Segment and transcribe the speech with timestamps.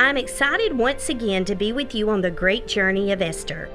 [0.00, 3.68] I'm excited once again to be with you on the great journey of Esther.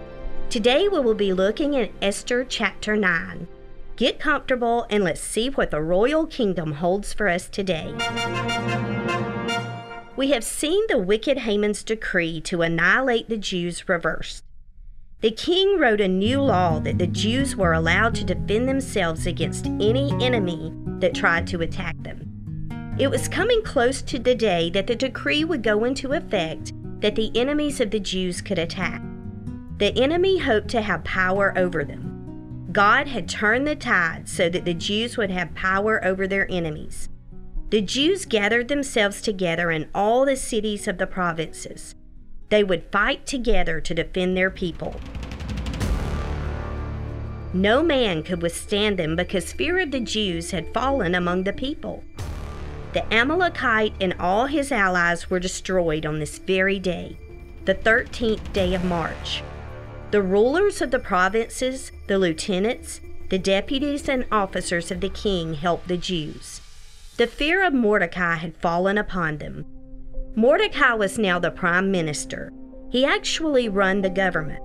[0.49, 3.47] Today we will be looking at Esther chapter 9.
[3.95, 7.93] Get comfortable and let's see what the royal kingdom holds for us today.
[10.15, 14.43] We have seen the wicked Haman's decree to annihilate the Jews reversed.
[15.21, 19.67] The king wrote a new law that the Jews were allowed to defend themselves against
[19.67, 22.24] any enemy that tried to attack them.
[22.97, 27.15] It was coming close to the day that the decree would go into effect that
[27.15, 29.01] the enemies of the Jews could attack.
[29.79, 32.69] The enemy hoped to have power over them.
[32.71, 37.09] God had turned the tide so that the Jews would have power over their enemies.
[37.69, 41.95] The Jews gathered themselves together in all the cities of the provinces.
[42.47, 44.95] They would fight together to defend their people.
[47.53, 52.03] No man could withstand them because fear of the Jews had fallen among the people.
[52.95, 57.17] The Amalekite and all his allies were destroyed on this very day,
[57.65, 59.43] the 13th day of March.
[60.11, 65.89] The rulers of the provinces, the lieutenants, the deputies, and officers of the king helped
[65.89, 66.61] the Jews.
[67.17, 69.65] The fear of Mordecai had fallen upon them.
[70.33, 72.53] Mordecai was now the prime minister.
[72.89, 74.63] He actually run the government.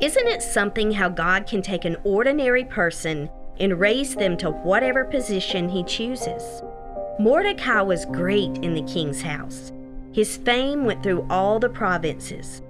[0.00, 5.04] Isn't it something how God can take an ordinary person and raise them to whatever
[5.04, 6.60] position he chooses?
[7.18, 9.72] Mordecai was great in the king's house.
[10.12, 12.60] His fame went through all the provinces.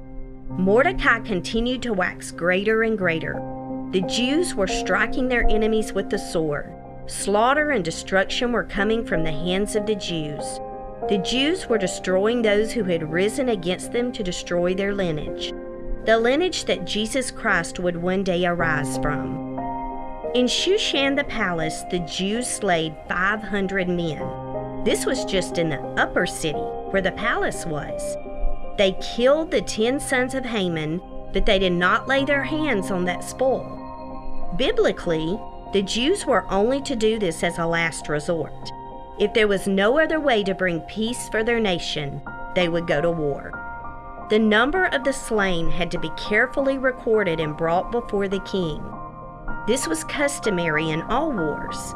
[0.50, 3.40] Mordecai continued to wax greater and greater.
[3.92, 6.70] The Jews were striking their enemies with the sword.
[7.06, 10.60] Slaughter and destruction were coming from the hands of the Jews.
[11.08, 15.54] The Jews were destroying those who had risen against them to destroy their lineage,
[16.04, 19.53] the lineage that Jesus Christ would one day arise from.
[20.34, 24.82] In Shushan the palace, the Jews slayed 500 men.
[24.82, 28.16] This was just in the upper city, where the palace was.
[28.76, 31.00] They killed the ten sons of Haman,
[31.32, 34.52] but they did not lay their hands on that spoil.
[34.56, 35.38] Biblically,
[35.72, 38.72] the Jews were only to do this as a last resort.
[39.20, 42.20] If there was no other way to bring peace for their nation,
[42.56, 43.52] they would go to war.
[44.30, 48.82] The number of the slain had to be carefully recorded and brought before the king.
[49.66, 51.94] This was customary in all wars.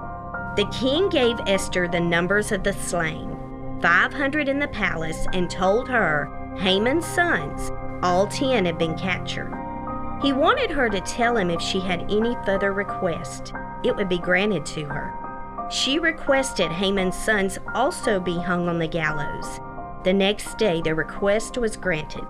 [0.56, 3.36] The king gave Esther the numbers of the slain
[3.82, 7.70] 500 in the palace and told her Haman's sons,
[8.02, 9.52] all 10 had been captured.
[10.22, 13.52] He wanted her to tell him if she had any further request.
[13.84, 15.12] It would be granted to her.
[15.70, 19.60] She requested Haman's sons also be hung on the gallows.
[20.04, 22.24] The next day, the request was granted.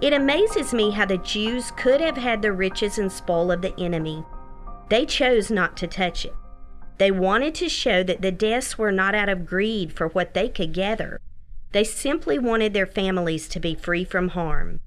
[0.00, 3.78] It amazes me how the Jews could have had the riches and spoil of the
[3.78, 4.24] enemy
[4.88, 6.34] they chose not to touch it.
[6.98, 10.48] They wanted to show that the deaths were not out of greed for what they
[10.48, 11.20] could gather.
[11.72, 14.80] They simply wanted their families to be free from harm.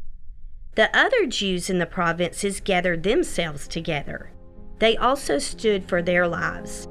[0.76, 4.32] The other Jews in the provinces gathered themselves together.
[4.80, 6.88] They also stood for their lives.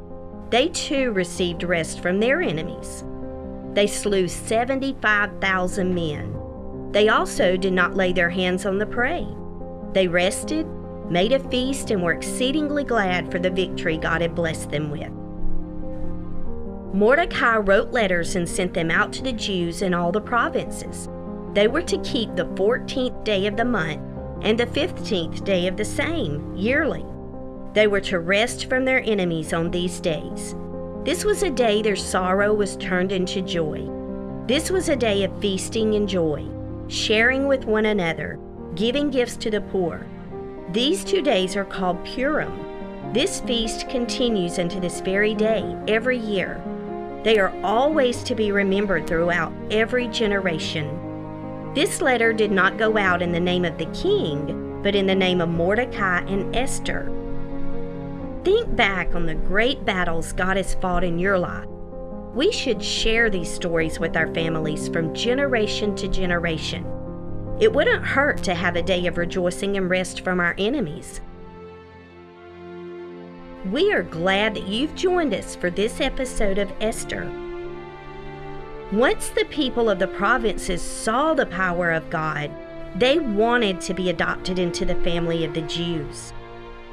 [0.51, 3.05] They too received rest from their enemies.
[3.75, 6.91] They slew 75,000 men.
[6.93, 9.27] They also did not lay their hands on the prey.
[9.93, 10.67] They rested
[11.11, 15.11] made a feast, and were exceedingly glad for the victory God had blessed them with.
[16.95, 21.09] Mordecai wrote letters and sent them out to the Jews in all the provinces.
[21.53, 24.01] They were to keep the 14th day of the month
[24.43, 27.05] and the 15th day of the same yearly.
[27.73, 30.55] They were to rest from their enemies on these days.
[31.05, 33.89] This was a day their sorrow was turned into joy.
[34.47, 36.47] This was a day of feasting and joy,
[36.89, 38.39] sharing with one another,
[38.75, 40.07] giving gifts to the poor,
[40.71, 43.13] these two days are called Purim.
[43.13, 46.61] This feast continues unto this very day, every year.
[47.23, 51.73] They are always to be remembered throughout every generation.
[51.75, 55.15] This letter did not go out in the name of the king, but in the
[55.15, 57.11] name of Mordecai and Esther.
[58.45, 61.67] Think back on the great battles God has fought in your life.
[62.35, 66.85] We should share these stories with our families from generation to generation.
[67.61, 71.21] It wouldn't hurt to have a day of rejoicing and rest from our enemies.
[73.71, 77.31] We are glad that you've joined us for this episode of Esther.
[78.93, 82.51] Once the people of the provinces saw the power of God,
[82.97, 86.33] they wanted to be adopted into the family of the Jews.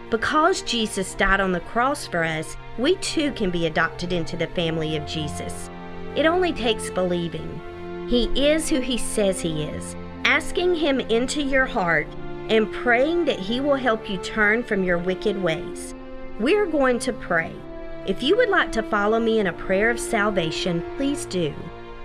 [0.10, 4.48] Because Jesus died on the cross for us, we too can be adopted into the
[4.48, 5.70] family of Jesus.
[6.16, 8.08] It only takes believing.
[8.08, 9.96] He is who He says He is,
[10.32, 12.08] asking Him into your heart,
[12.48, 15.94] and praying that He will help you turn from your wicked ways.
[16.40, 17.54] We're going to pray.
[18.08, 21.54] If you would like to follow me in a prayer of salvation, please do.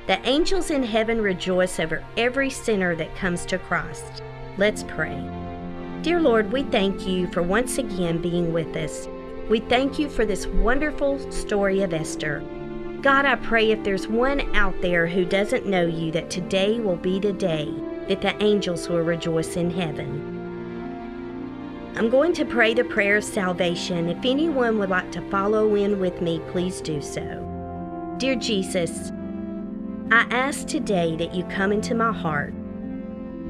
[0.09, 4.25] The angels in heaven rejoice over every sinner that comes to Christ.
[4.59, 5.17] Let's pray.
[6.03, 9.09] Dear Lord, we thank you for once again being with us.
[9.49, 12.43] We thank you for this wonderful story of Esther.
[13.03, 16.97] God, I pray if there's one out there who doesn't know you, that today will
[16.97, 17.73] be the day
[18.09, 20.35] that the angels will rejoice in heaven.
[21.97, 24.09] I'm going to pray the prayer of salvation.
[24.09, 27.43] If anyone would like to follow in with me, please do so.
[28.19, 29.13] Dear Jesus,
[30.11, 32.53] I ask today that you come into my heart.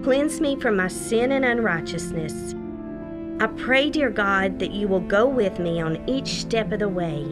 [0.04, 2.54] Cleanse me from my sin and unrighteousness.
[3.40, 6.88] I pray, dear God, that you will go with me on each step of the
[6.88, 7.26] way.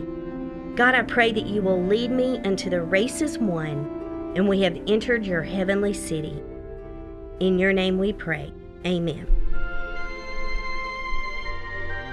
[0.75, 4.63] God, I pray that you will lead me until the race is won and we
[4.63, 6.43] have entered your heavenly city.
[7.41, 8.53] In your name we pray.
[8.87, 9.27] Amen.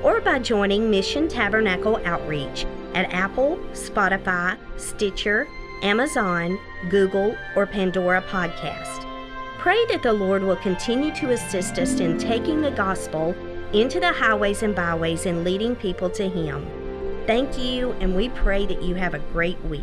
[0.03, 5.47] or by joining Mission Tabernacle Outreach at Apple, Spotify, Stitcher,
[5.83, 6.59] Amazon,
[6.91, 9.07] Google, or Pandora Podcast.
[9.59, 13.37] Pray that the Lord will continue to assist us in taking the gospel
[13.73, 16.84] into the highways and byways and leading people to Him.
[17.27, 19.83] Thank you, and we pray that you have a great week.